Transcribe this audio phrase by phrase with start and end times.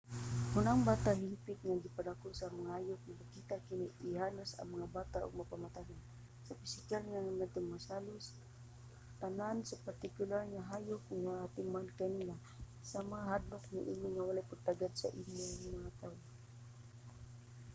[0.51, 5.37] kon ang bata hingpit nga gipadako sa mga hayop mopakita kining ihalas nga bata og
[5.37, 6.01] mga pamatasan
[6.45, 11.87] sa pisikal nga mga limitasyon nga halos sama tanan sa partikular nga hayop nga nag-atiman
[11.99, 12.35] kaniya
[12.91, 15.07] sama sa kahadlok niini o walay pagtagad sa
[15.75, 16.19] mga tawo